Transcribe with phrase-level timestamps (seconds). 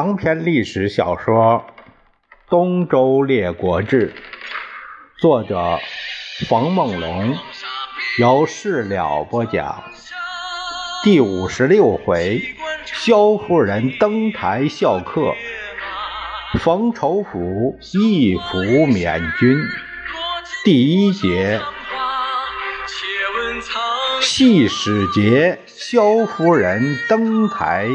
[0.00, 1.62] 长篇历史小说
[2.48, 4.08] 《东周列国志》，
[5.20, 5.78] 作者
[6.48, 7.36] 冯梦龙，
[8.18, 9.84] 由事了播讲。
[11.04, 12.40] 第五十六回，
[12.86, 15.34] 萧夫人登台笑客，
[16.60, 19.58] 冯仇府义府免军。
[20.64, 21.60] 第一节，
[24.22, 27.86] 戏史节，萧夫人登台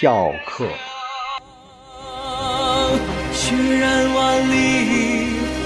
[0.00, 0.64] 笑客。
[3.50, 4.54] 血染万里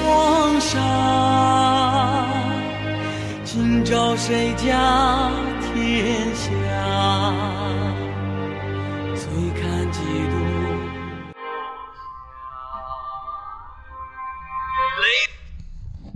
[0.02, 2.26] 黄沙，
[3.44, 5.30] 今朝谁家
[5.60, 6.48] 天下？
[9.14, 9.28] 醉
[9.60, 10.34] 看几度。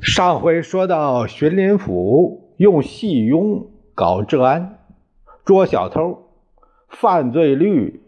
[0.01, 4.79] 上回说到，荀林府用戏庸搞治安，
[5.45, 6.31] 捉小偷，
[6.89, 8.01] 犯罪率。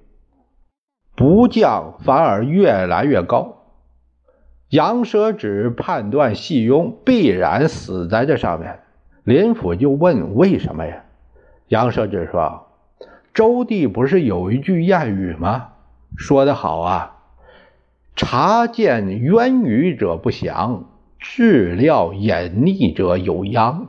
[1.21, 3.67] 不降，反而越来越高。
[4.71, 8.79] 杨舍只判断细庸必然死在这上面。
[9.25, 11.05] 林甫就问：“为什么呀？”
[11.69, 12.69] 杨舍只说
[13.35, 15.73] ：“周帝不是有一句谚语吗？
[16.17, 17.19] 说得好啊，
[18.17, 20.87] 察见渊鱼者不祥，
[21.19, 23.89] 治料隐匿者有殃。”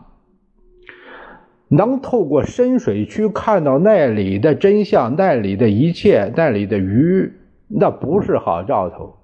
[1.73, 7.31] 能透过深水区看到那里的真相，那里的一切，那里的鱼，
[7.69, 9.15] 那不是好兆头。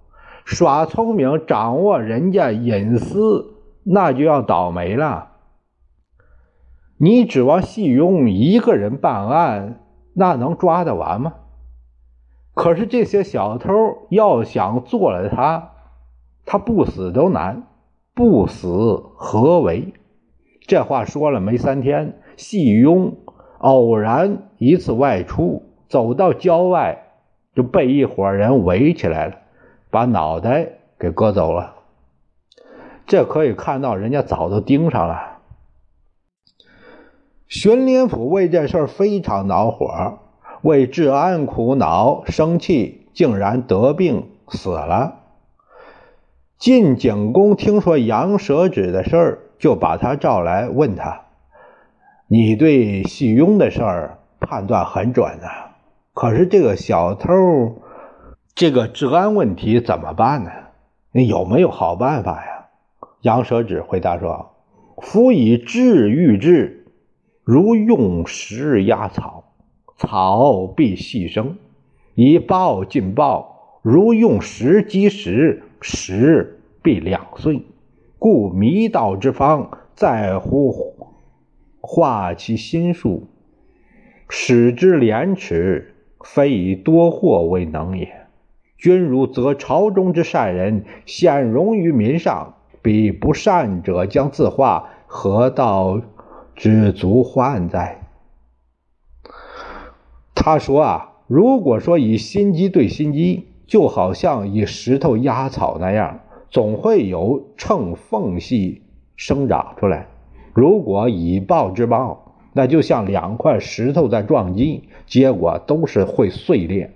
[0.45, 3.53] 耍聪明，掌握人家隐私，
[3.83, 5.31] 那就要倒霉了。
[6.97, 9.81] 你指望细庸一个人办案，
[10.13, 11.33] 那能抓得完吗？
[12.53, 15.71] 可是这些小偷要想做了他，
[16.45, 17.63] 他不死都难。
[18.15, 19.93] 不死何为？
[20.65, 22.19] 这话说了没三天。
[22.37, 23.15] 细庸
[23.57, 27.07] 偶然一次外出，走到郊外，
[27.53, 29.33] 就被一伙人围起来了，
[29.89, 31.73] 把脑袋给割走了。
[33.07, 35.39] 这可以看到，人家早都盯上了。
[37.47, 40.19] 荀林甫为这事非常恼火，
[40.61, 45.21] 为治安苦恼，生气，竟然得病死了。
[46.59, 51.26] 晋景公听说杨舍子的事儿，就把他召来，问他。
[52.29, 55.77] 你对细庸的事儿判断很准啊，
[56.13, 57.31] 可是这个小偷，
[58.53, 60.51] 这个治安问题怎么办呢？
[61.13, 62.65] 你有没有好办法呀？
[63.21, 64.49] 杨舍止回答说
[65.01, 66.87] ：“夫以治御治，
[67.45, 69.45] 如用石压草，
[69.95, 71.55] 草必细生；
[72.13, 77.63] 以暴进暴，如用石击石，石必两碎。
[78.19, 80.86] 故迷道之方，在乎。”
[81.81, 83.27] 化其心术，
[84.29, 88.27] 使之廉耻，非以多祸为能也。
[88.77, 96.01] 君如则朝中之善人显荣于民上，彼不善者将自化，何道
[96.55, 98.01] 知足患哉？
[100.35, 108.83] 他说啊，如果说以心机对心机，就好像以石头压草那样，总会有乘缝隙
[109.15, 110.07] 生长出来。
[110.57, 116.93] 如果以暴制暴，那就像两块石头在撞击，结果都是会碎裂，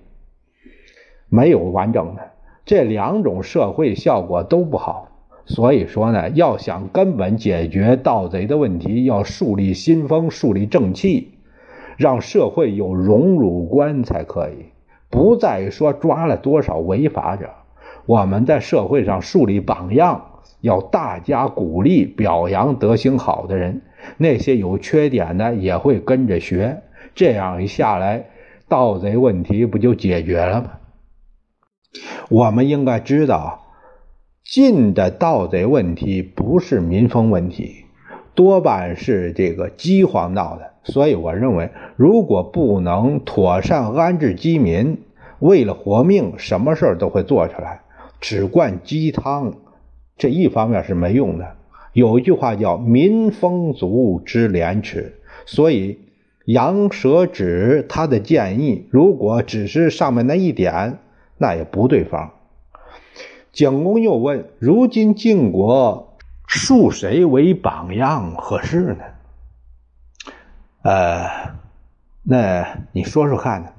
[1.29, 2.31] 没有完整的。
[2.65, 5.09] 这两种社会效果都不好。
[5.45, 11.35] 所以说呢，要想根本解决盗贼的问题，要树立新风，树立正气，
[11.97, 14.71] 让社会有荣辱观才可以。
[15.11, 17.51] 不再说抓了多少违法者，
[18.07, 20.30] 我们在社会上树立榜样。
[20.61, 23.81] 要大家鼓励表扬德行好的人，
[24.17, 26.83] 那些有缺点的也会跟着学。
[27.13, 28.27] 这样一下来，
[28.69, 30.71] 盗贼问题不就解决了吗？
[32.29, 33.65] 我们应该知道，
[34.45, 37.85] 晋的盗贼问题不是民风问题，
[38.33, 40.71] 多半是这个饥荒闹的。
[40.83, 45.01] 所以我认为，如果不能妥善安置饥民，
[45.39, 47.81] 为了活命，什么事儿都会做出来。
[48.19, 49.53] 只灌鸡汤。
[50.21, 51.55] 这一方面是没用的。
[51.93, 55.97] 有一句话叫“民风足知廉耻”，所以
[56.45, 60.99] 杨舍止他的建议，如果只是上面那一点，
[61.39, 62.33] 那也不对方。
[63.51, 66.15] 景公又问：“如今晋国
[66.45, 69.03] 树谁为榜样合适呢？”
[70.85, 71.55] 呃，
[72.21, 73.69] 那你说说看呢？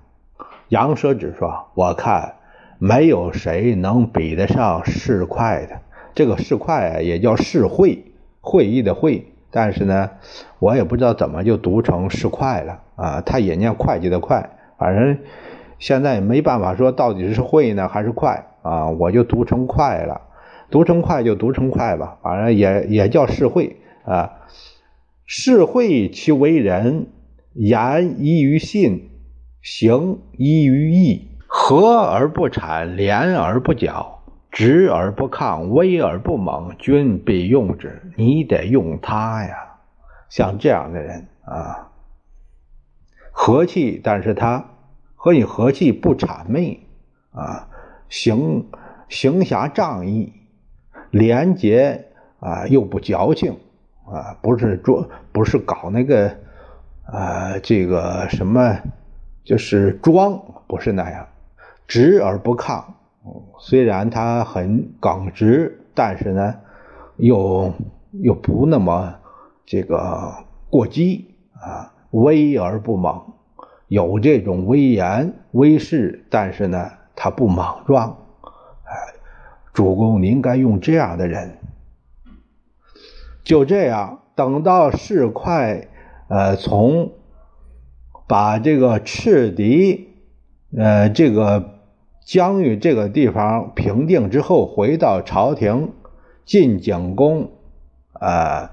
[0.71, 2.35] 杨舍止说：“我看
[2.81, 5.79] 没有谁能比得上市侩的。”
[6.15, 8.05] 这个市侩啊，也叫市会，
[8.41, 10.11] 会议的会，但是呢，
[10.59, 13.21] 我也不知道怎么就读成市侩了啊。
[13.21, 14.45] 他也念会计的会，
[14.79, 15.19] 反正
[15.79, 20.21] 现在没办法说到底是会呢还是快啊，我就读成快了，
[20.71, 24.39] 读成快就读成快吧，反正也也叫世会啊。
[25.25, 27.07] 世会其为人，
[27.55, 29.09] 言依于信，
[29.63, 34.22] 行依于义，和而不产，廉而不矫，
[34.53, 38.01] 直而不亢，威而不猛，君必用之。
[38.17, 39.79] 你得用他呀，
[40.29, 41.91] 像这样的人啊，
[43.33, 44.69] 和气，但是他。
[45.15, 46.85] 和你和气不谄媚
[47.31, 47.69] 啊，
[48.09, 48.67] 行
[49.09, 50.33] 行侠仗义，
[51.13, 52.07] 廉洁
[52.41, 53.57] 啊又不矫情
[54.05, 56.27] 啊，不是做不是搞那个
[57.07, 58.77] 啊这个什么，
[59.45, 61.29] 就是装不是那样，
[61.87, 62.83] 直而不亢。
[63.59, 66.55] 虽然他很耿直，但是呢
[67.17, 67.73] 又
[68.21, 69.15] 又不那么
[69.65, 73.21] 这个过激啊，威而不猛。
[73.89, 78.17] 有这种威严威势，但是呢，他不莽撞。
[78.85, 78.93] 哎，
[79.75, 81.59] 主公，您该用这样的人。
[83.45, 85.89] 就这样，等到世侩，
[86.29, 87.13] 呃，从
[88.27, 90.09] 把这个赤狄，
[90.75, 91.72] 呃，这个
[92.25, 95.93] 疆域这个地方平定之后，回到朝廷，
[96.45, 97.51] 进景公，
[98.21, 98.71] 呃，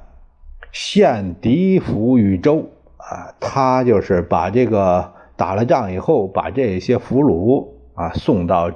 [0.71, 2.69] 献狄服于周。
[2.97, 8.69] 啊，他就是把这个打了仗以后，把这些俘虏啊送到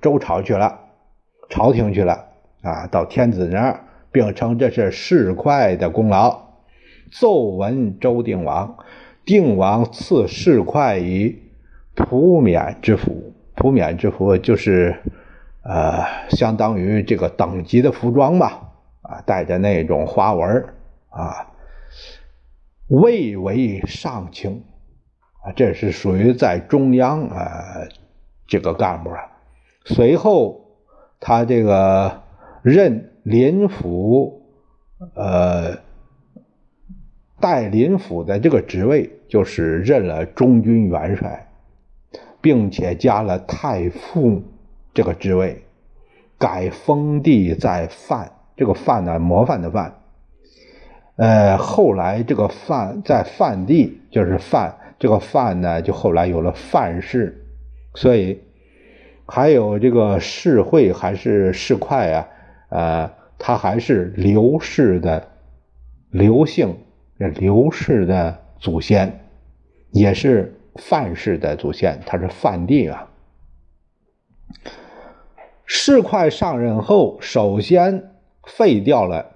[0.00, 0.78] 周朝去了，
[1.50, 2.26] 朝廷去了
[2.62, 6.40] 啊，到天子那儿，并称这是世侩的功劳。
[7.12, 8.76] 奏闻周定王，
[9.26, 11.42] 定王赐世侩以
[11.94, 13.34] 蒲冕之服，
[13.64, 14.94] 蒲冕之服就是
[15.62, 20.66] 呃，相当于这个等级的服装吧，啊，带着那种花纹
[21.08, 21.50] 啊。
[22.88, 24.62] 位为上卿，
[25.42, 27.88] 啊，这是属于在中央啊
[28.46, 29.32] 这个干部啊。
[29.86, 30.60] 随后，
[31.18, 32.20] 他这个
[32.60, 34.42] 任林府，
[35.14, 35.78] 呃，
[37.40, 41.43] 代林府的这个职位，就是任了中军元帅，
[42.44, 44.42] 并且加了太傅
[44.92, 45.64] 这个职位，
[46.36, 49.94] 改封地在范，这个范呢，模范的范。
[51.16, 57.46] 呃，后来这个范在范地，就是范这个范呢，就后来有了范氏，
[57.94, 58.42] 所以
[59.24, 62.28] 还有这个世会还是世侩啊，
[62.68, 65.28] 呃，他还是刘氏的
[66.10, 66.76] 刘姓，
[67.16, 69.20] 刘氏的祖先，
[69.92, 73.10] 也是范氏的祖先，他是范地啊。
[75.64, 78.12] 世侩上任后，首先
[78.44, 79.32] 废掉了。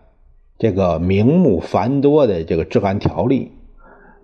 [0.59, 3.53] 这个名目繁多的这个治安条例，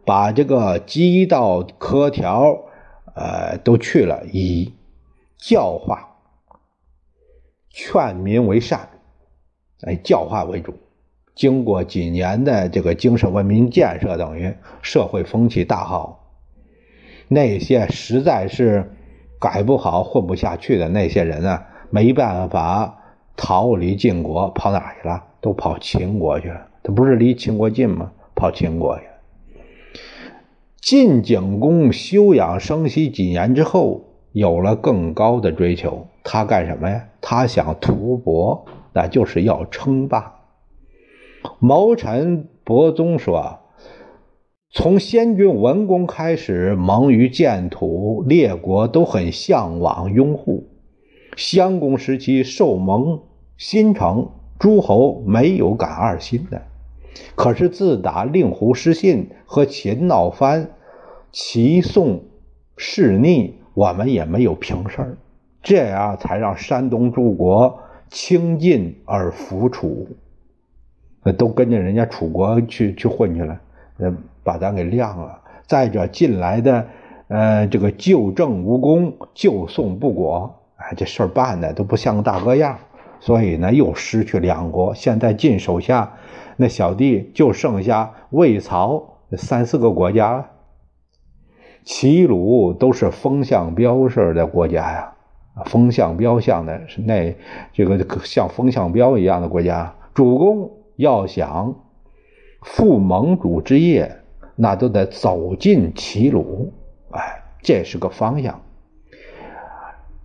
[0.04, 2.64] 把这个鸡道科条，
[3.14, 4.72] 呃，都去了，以
[5.38, 6.16] 教化、
[7.70, 8.88] 劝民为善，
[9.82, 10.74] 哎，教化为主。
[11.36, 14.52] 经过几年的这个精神文明建设，等于
[14.82, 16.23] 社会风气大好。
[17.28, 18.92] 那些实在是
[19.40, 22.98] 改不好、混不下去的那些人呢，没办法
[23.36, 25.24] 逃离晋国，跑哪去了？
[25.40, 28.12] 都跑秦国去了，他不是离秦国近吗？
[28.34, 29.04] 跑秦国去。
[30.80, 36.06] 晋景公休养生息几年之后，有了更高的追求。
[36.22, 37.04] 他干什么呀？
[37.20, 40.40] 他想图伯，那就是要称霸。
[41.58, 43.60] 谋臣伯宗说
[44.76, 50.66] ：“从先君文公开始，蒙于建土，列国都很向往拥护。
[51.36, 53.20] 襄公时期受蒙
[53.56, 54.28] 新城。”
[54.58, 56.62] 诸侯没有敢二心的，
[57.34, 60.70] 可是自打令狐失信和秦闹翻、
[61.32, 62.22] 齐宋
[62.76, 65.18] 弑逆，我们也没有平事儿，
[65.62, 67.78] 这样才让山东诸国
[68.08, 70.08] 轻晋而服楚，
[71.36, 73.60] 都跟着人家楚国去去混去了，
[73.98, 75.40] 嗯，把咱给晾了。
[75.66, 76.86] 再者，进来的
[77.28, 82.78] 呃这个旧政无功，旧宋不果，哎，这事儿办的都不像个大哥样。
[83.20, 84.94] 所以呢，又失去两国。
[84.94, 86.12] 现在晋手下
[86.58, 90.50] 那小弟就剩下魏、曹三四个国家，
[91.84, 95.12] 齐、鲁都是风向标式的国家呀，
[95.64, 97.34] 风向标像的是那
[97.72, 99.94] 这个像风向标一样的国家。
[100.12, 101.74] 主公要想
[102.60, 104.18] 复盟主之业，
[104.56, 106.72] 那都得走进齐鲁，
[107.10, 108.62] 哎，这是个方向。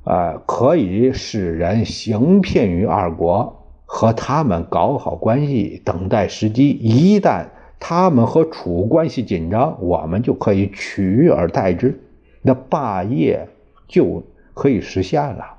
[0.03, 6.69] 呃，可以使人行骗于二国，和他们搞好关系，等待时机。
[6.69, 7.47] 一旦
[7.79, 12.01] 他们和楚关系紧张，我们就可以取而代之。
[12.41, 13.47] 那霸业
[13.87, 15.57] 就可以实现了。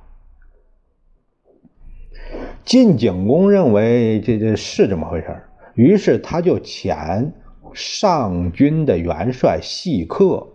[2.64, 5.42] 晋景公认为这这是这么回事
[5.74, 7.30] 于是他就遣
[7.74, 10.48] 上军的元帅细客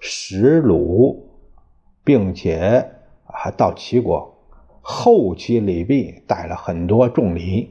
[0.00, 1.28] 石鲁，
[2.04, 2.90] 并且
[3.26, 4.34] 还到齐国。
[4.80, 7.70] 后期李泌带了很多重礼。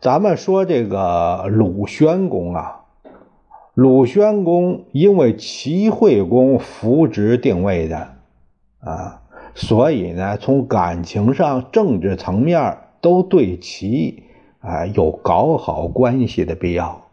[0.00, 2.84] 咱们说这个鲁宣公啊，
[3.74, 8.16] 鲁宣公因为齐惠公扶植定位的
[8.80, 9.22] 啊。
[9.54, 14.23] 所以呢，从感情上、政治层面都对齐
[14.64, 17.06] 啊有搞好关系的必要。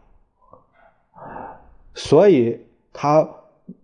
[1.94, 2.60] 所以
[2.92, 3.28] 他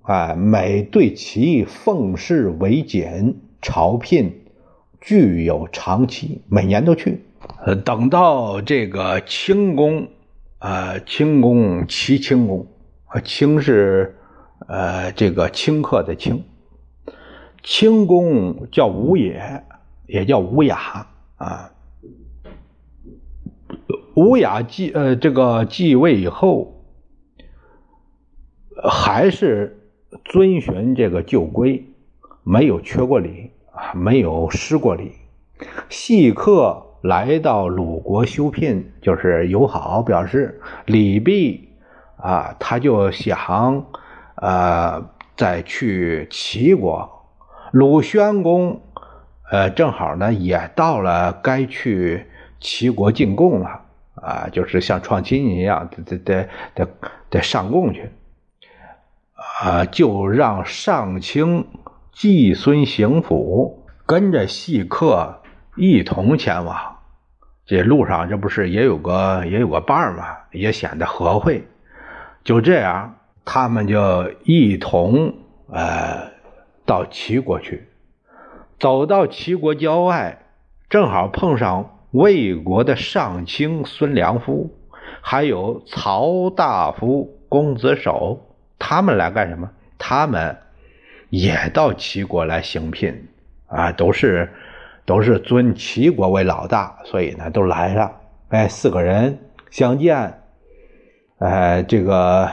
[0.03, 4.47] 啊每对齐奉事为简，朝聘
[5.01, 7.23] 具有长期，每年都去。
[7.65, 10.09] 呃，等到这个清宫，
[10.59, 12.67] 呃，清宫齐清宫，
[13.23, 14.17] 清是
[14.67, 16.43] 呃这个清客的清。
[17.63, 19.65] 清宫叫吴也，
[20.07, 21.07] 也叫吴雅
[21.37, 21.73] 啊。
[24.19, 26.83] 吴雅继呃这个继位以后，
[28.83, 29.79] 还是
[30.25, 31.87] 遵循这个旧规，
[32.43, 35.13] 没有缺过礼啊，没有失过礼。
[35.89, 40.61] 细客来到鲁国修聘，就是友好表示。
[40.87, 41.61] 李泌
[42.17, 43.87] 啊，他就想
[44.35, 47.09] 呃再去齐国。
[47.71, 48.81] 鲁宣公，
[49.53, 52.27] 呃，正好呢，也到了该去
[52.59, 53.83] 齐国进贡了
[54.23, 56.89] 啊，就是像创新一样，得得得得
[57.31, 58.11] 得上贡去
[59.63, 61.67] 啊，就让上卿
[62.13, 65.43] 季孙行府跟着细客
[65.77, 66.99] 一同前往。
[67.67, 70.25] 这路上这不是也有个也有个伴儿吗？
[70.53, 71.67] 也显得和会。
[72.45, 75.35] 就这样，他们就一同
[75.71, 76.37] 呃。
[76.89, 77.87] 到齐国去，
[78.79, 80.39] 走到齐国郊外，
[80.89, 84.71] 正好碰上魏国的上卿孙良夫，
[85.21, 88.41] 还有曹大夫公子守，
[88.79, 89.71] 他们来干什么？
[89.99, 90.57] 他们
[91.31, 93.29] 也到齐国来行聘
[93.67, 94.53] 啊，都是
[95.05, 98.13] 都是尊齐国为老大，所以呢都来了。
[98.49, 99.39] 哎，四个人
[99.71, 100.41] 相见，
[101.39, 102.49] 哎，这个。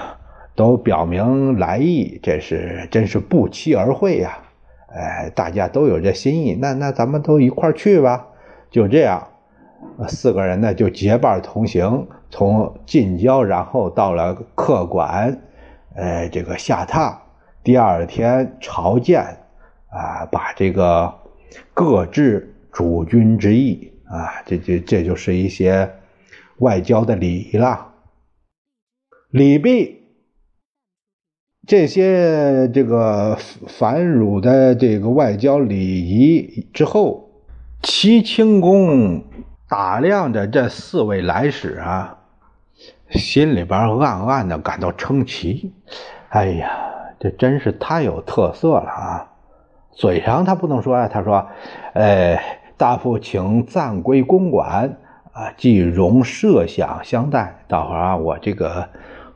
[0.57, 4.37] 都表明来意，这是真是不期而会呀！
[4.87, 8.27] 哎，大家都有这心意，那那咱们都一块去吧。
[8.71, 9.27] 就这样，
[10.07, 15.41] 四个人呢就结伴同行，从近郊，然后到了客馆，
[15.95, 17.15] 呃，这个下榻。
[17.63, 19.21] 第二天朝见，
[19.89, 21.13] 啊，把这个
[21.73, 25.89] 各置主君之意啊，这这这就是一些
[26.59, 27.93] 外交的礼仪了。
[29.29, 30.01] 礼毕。
[31.67, 33.35] 这些这个
[33.67, 37.31] 繁缛的这个外交礼仪之后，
[37.81, 39.23] 齐清公
[39.67, 42.17] 打量着这四位来使啊，
[43.09, 45.73] 心里边暗暗的感到称奇。
[46.29, 46.69] 哎呀，
[47.19, 49.31] 这真是太有特色了啊！
[49.91, 51.47] 嘴上他不能说啊，他说
[51.95, 54.97] ：“哎，大夫请暂归公馆
[55.31, 57.63] 啊，即容设想相待。
[57.67, 58.89] 待会儿啊，我这个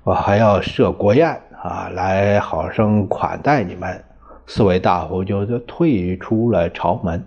[0.04, 4.04] 我还要设国宴。”啊，来好生款待你们！
[4.48, 7.26] 四位大夫就就退出了朝门。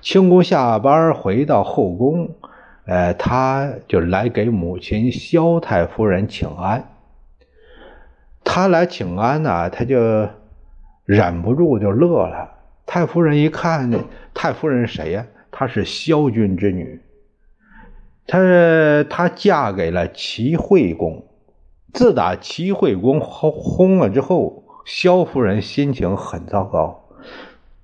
[0.00, 2.36] 清宫下班回到后宫，
[2.86, 6.90] 呃，他就来给母亲萧太夫人请安。
[8.44, 10.28] 他来请安呢，他就
[11.04, 12.54] 忍不住就乐了。
[12.86, 13.90] 太夫人一看，
[14.32, 15.26] 太夫人谁呀？
[15.50, 17.00] 她是萧君之女，
[18.26, 18.38] 她
[19.10, 21.24] 她嫁给了齐惠公。
[21.92, 27.08] 自打齐惠公轰了之后，萧夫人心情很糟糕，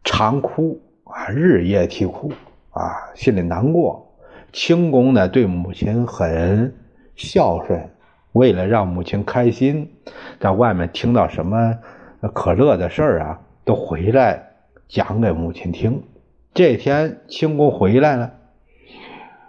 [0.04, 0.80] 常哭
[1.14, 2.32] 啊，日夜啼哭
[2.72, 4.04] 啊，心里难过。
[4.52, 6.74] 清宫呢，对母亲很
[7.14, 7.88] 孝顺，
[8.32, 9.92] 为了让母亲开心，
[10.40, 11.78] 在外面听到什么
[12.32, 14.42] 可乐的事儿啊，都回来
[14.88, 16.02] 讲给母亲听。
[16.52, 18.32] 这天清宫回来了，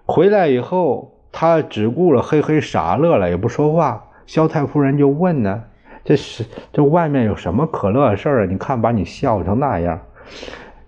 [0.05, 4.11] 回来以后，他只顾着嘿嘿傻乐了，也不说话。
[4.27, 5.63] 萧太夫人就问呢
[6.05, 8.47] ：“这是这外面有什么可乐的事儿啊？
[8.47, 9.99] 你看把你笑成那样。”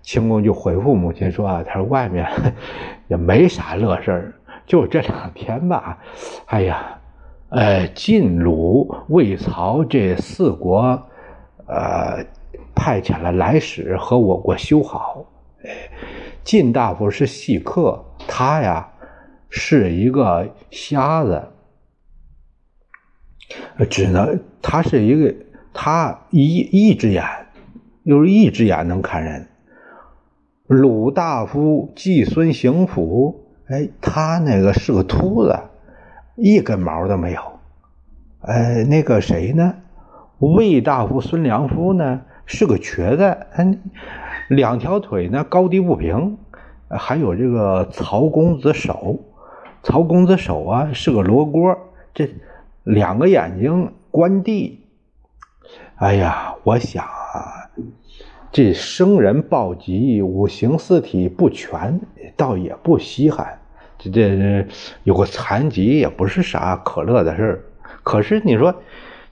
[0.08, 2.26] 清宫就回复母亲说：“啊，他说外面
[3.08, 4.32] 也没啥乐事儿，
[4.64, 5.98] 就这两天吧。
[6.46, 6.98] 哎呀，
[7.50, 10.80] 呃，晋、鲁、魏、曹这四国，
[11.66, 12.24] 呃，
[12.74, 15.26] 派遣了来使和我国修好。
[15.62, 15.70] 哎
[16.42, 18.88] 晋大夫是细客，他呀
[19.50, 21.50] 是一个瞎子。”
[23.90, 25.34] 只能他是一个，
[25.74, 27.22] 他一一只眼
[28.04, 29.46] 有一只眼能看人。
[30.68, 35.58] 鲁大夫季孙行府，哎，他那个是个秃子，
[36.36, 37.40] 一根毛都没有。
[38.42, 39.76] 哎，那个谁呢？
[40.38, 43.80] 魏大夫孙良夫呢，是个瘸子，嗯，
[44.48, 46.36] 两条腿呢高低不平。
[46.90, 49.20] 还有这个曹公子手，
[49.82, 51.78] 曹公子手啊是个罗锅，
[52.12, 52.28] 这
[52.84, 54.84] 两个眼睛关地。
[55.94, 57.70] 哎呀，我想啊。
[58.50, 62.00] 这生人暴疾，五行四体不全，
[62.36, 63.58] 倒也不稀罕。
[63.98, 64.66] 这这
[65.04, 67.64] 有个残疾也不是啥可乐的事儿。
[68.02, 68.74] 可是你说，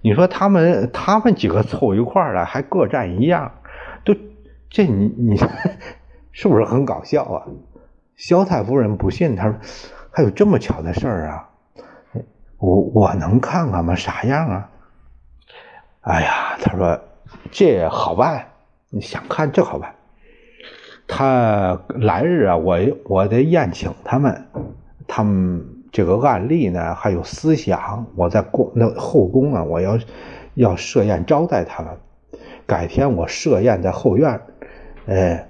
[0.03, 3.53] 你说他们他们几个凑一块儿了，还各占一样，
[4.05, 4.15] 都
[4.69, 5.37] 这你你
[6.33, 7.47] 是不是很搞笑啊？
[8.17, 9.57] 萧太夫人不信，他说
[10.11, 11.49] 还有这么巧的事儿啊？
[12.59, 13.95] 我我能看看吗？
[13.95, 14.71] 啥样啊？
[16.03, 17.01] 哎呀，他说
[17.51, 18.47] 这好办。
[18.89, 19.95] 你想看就好办，
[21.09, 24.47] 他来日啊，我我得宴请他们，
[25.09, 29.99] 他们这个案例呢，还有思想，我在宫那后宫啊，我要
[30.55, 31.93] 要设宴招待他们。
[32.65, 34.41] 改天我设宴在后院，
[35.07, 35.49] 哎，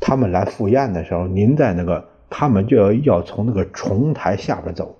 [0.00, 4.96] 他们来赴宴的时候，您在那个，他们就要要从那个重台下边走，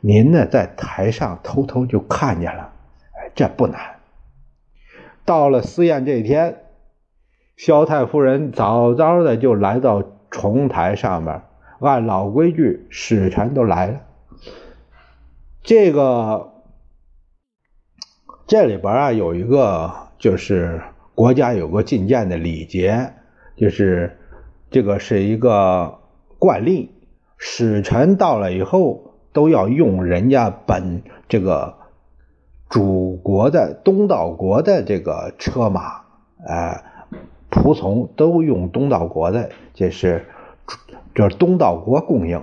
[0.00, 2.72] 您呢在台上偷偷就看见了，
[3.12, 3.80] 哎，这不难。
[5.24, 6.61] 到了私宴这一天。
[7.56, 11.42] 萧太夫人早早的就来到重台上面，
[11.80, 14.00] 按老规矩，使臣都来了。
[15.62, 16.54] 这个
[18.46, 20.80] 这里边啊，有一个就是
[21.14, 23.12] 国家有个觐见的礼节，
[23.56, 24.18] 就是
[24.70, 25.98] 这个是一个
[26.38, 26.90] 惯例，
[27.36, 31.74] 使臣到了以后都要用人家本这个
[32.68, 36.02] 主国的东道国的这个车马，
[36.44, 36.86] 哎。
[37.62, 40.24] 仆从都用东道国的，这是
[41.14, 42.42] 这东道国供应。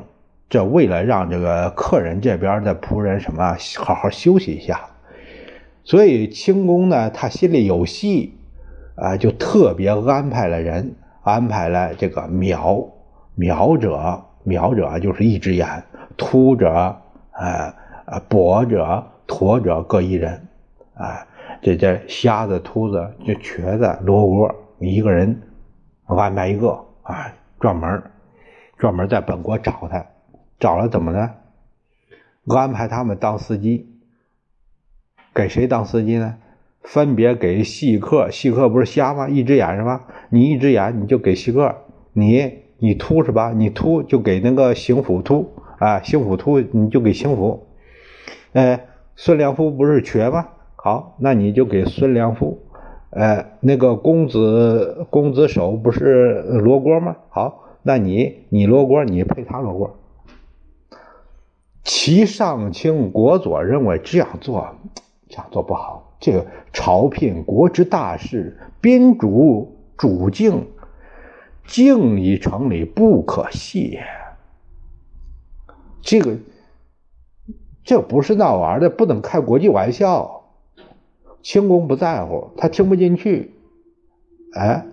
[0.49, 4.79] 这为了让这个客人这边的仆人什么好好休息一下，
[5.83, 8.33] 所以清宫呢，他心里有戏
[8.95, 12.87] 啊，就特别安排了人，安排了这个苗
[13.35, 15.83] 苗者，苗者就是一只眼，
[16.15, 16.71] 秃者
[17.31, 20.47] 啊啊跛者驼者各一人
[20.95, 21.27] 啊，
[21.61, 24.55] 这这瞎子秃子这瘸子罗锅。
[24.79, 25.41] 一个人
[26.05, 28.03] 安排一个啊，专门
[28.77, 30.05] 专门在本国找他，
[30.59, 31.31] 找了怎么呢？
[32.47, 33.87] 安排他们当司机，
[35.33, 36.37] 给谁当司机呢？
[36.81, 39.27] 分别给细客，细客不是瞎吗？
[39.27, 40.07] 一只眼是吧？
[40.29, 41.75] 你一只眼你就给细客，
[42.13, 43.51] 你你秃是吧？
[43.53, 47.67] 你秃就给那个邢府秃啊，邢府秃你就给邢府。
[48.53, 50.47] 哎，孙良夫不是瘸吗？
[50.77, 52.63] 好，那你就给孙良夫。
[53.11, 57.15] 哎，那个公子公子手不是罗锅吗？
[57.29, 59.95] 好，那你你罗锅，你配他罗锅。
[61.83, 64.75] 齐上卿国佐认为这样做
[65.27, 70.67] 这样做不好，这个朝聘国之大事，宾主主敬，
[71.65, 74.03] 敬以成礼，不可戏也。
[76.01, 76.37] 这个
[77.83, 80.38] 这不是闹玩的，不能开国际玩笑。
[81.41, 83.53] 轻功不在乎，他听不进去。
[84.53, 84.85] 哎，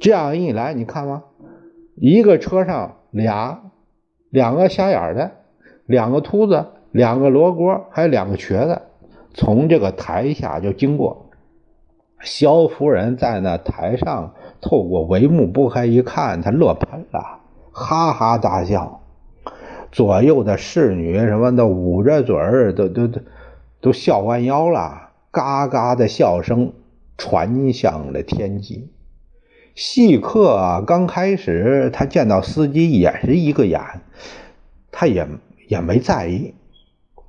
[0.00, 1.24] 这样一来，你看吗？
[1.94, 3.70] 一个车上俩，
[4.30, 5.32] 两个瞎眼的，
[5.86, 8.82] 两个秃子，两个罗锅，还有两个瘸子，
[9.34, 11.26] 从这个台下就经过。
[12.20, 17.40] 萧夫人在那台上透过帷幕拨开一看，她乐喷了，
[17.72, 19.00] 哈哈大笑。
[19.90, 23.20] 左右的侍女什么的捂着嘴儿，都都都
[23.80, 25.07] 都笑弯腰了。
[25.30, 26.72] 嘎嘎的笑声
[27.16, 28.90] 传向了天际。
[29.74, 33.80] 细客啊，刚开始他见到司机也是一个眼，
[34.90, 35.28] 他也
[35.68, 36.54] 也没在意，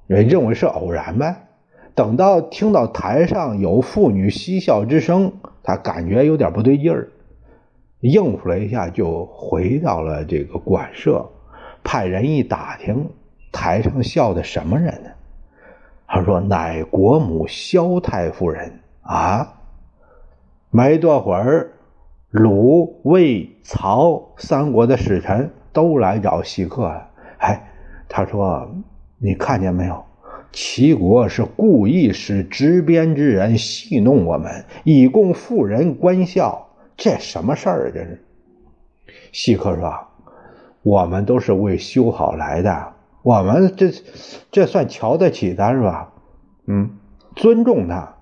[0.07, 1.47] 认为是偶然呗。
[1.93, 7.09] 等到听到台上有妇女嬉笑之声，他感觉有点不对劲儿，
[7.99, 11.29] 应付了一下，就回到了这个馆舍，
[11.83, 13.09] 派人一打听，
[13.51, 15.09] 台上笑的什么人呢？
[16.11, 19.53] 他说：“乃国母萧太夫人啊！”
[20.71, 21.71] 没多会儿，
[22.31, 27.09] 鲁、魏、曹三国的使臣都来找西客了。
[27.37, 27.69] 哎，
[28.09, 28.67] 他说
[29.19, 30.03] ：“你看见没有？
[30.51, 36.69] 齐国是故意使执鞭之人戏弄我们，以供妇人观笑。
[36.97, 37.91] 这什么事儿？
[37.93, 38.25] 这是。”
[39.31, 39.93] 西客说
[40.81, 43.91] ：“我们都是为修好来的。”我们这
[44.51, 46.13] 这算瞧得起他是吧？
[46.67, 46.91] 嗯，
[47.35, 48.15] 尊重他，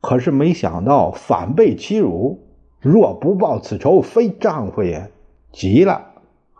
[0.00, 2.40] 可是没想到反被欺辱。
[2.80, 5.10] 若不报此仇，非丈夫也。
[5.50, 6.06] 急了，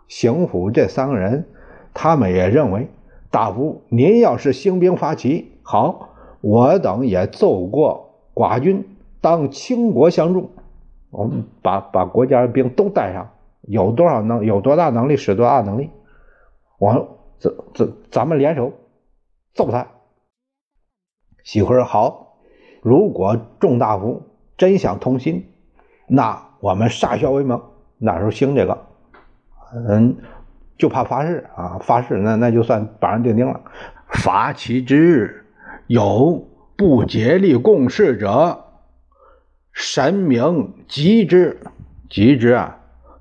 [0.07, 1.45] 邢府这三个人，
[1.93, 2.89] 他们也认为，
[3.31, 6.09] 大夫您要是兴兵发起，好，
[6.41, 8.83] 我等也奏过寡君，
[9.21, 10.49] 当倾国相助。
[11.11, 13.29] 我们把把国家的兵都带上，
[13.61, 15.89] 有多少能有多大能力使多大能力，
[16.77, 18.73] 我这这咱们联手
[19.53, 19.87] 揍他。
[21.43, 22.37] 喜辉好，
[22.81, 24.21] 如果众大夫
[24.57, 25.51] 真想同心，
[26.07, 27.61] 那我们歃血为盟。
[27.97, 28.87] 那时候兴这个，
[29.73, 30.17] 嗯，
[30.77, 33.61] 就怕发誓啊，发誓那那就算板上钉钉了。
[34.07, 35.45] 发起之日，
[35.87, 38.65] 有不竭力共事者。
[39.71, 41.61] 神明吉之，
[42.09, 42.79] 吉之啊！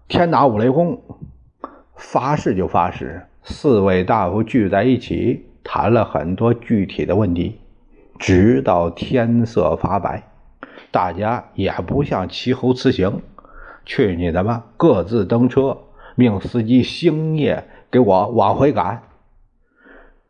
[0.09, 1.01] 天打五雷轰，
[1.95, 3.28] 发誓就发誓。
[3.51, 7.59] 四位大夫聚在一起，谈了很多具体的问题，
[8.19, 10.23] 直到天色发白，
[10.91, 13.23] 大家也不向齐侯辞行，
[13.87, 14.67] 去你的吧！
[14.77, 15.79] 各自登车，
[16.15, 19.03] 命司机星夜给我往回赶，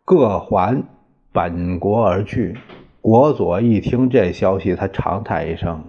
[0.05, 0.85] 各还
[1.33, 2.57] 本国而去。
[3.01, 5.83] 国佐一听这消息，他长叹一声。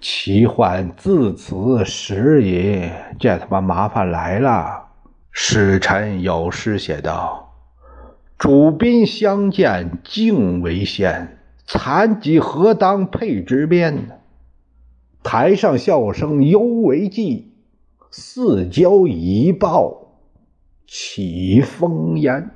[0.00, 4.86] 奇患自此始也，这他妈麻烦来了。
[5.32, 7.54] 使臣有诗写道
[8.36, 14.20] ：“主宾相见敬为先，残疾何当配之鞭？
[15.22, 17.52] 台上笑声犹为忌，
[18.10, 20.16] 四郊已报
[20.86, 22.50] 起风烟。”